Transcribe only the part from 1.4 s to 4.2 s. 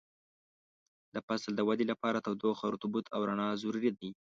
د ودې لپاره تودوخه، رطوبت او رڼا ضروري دي.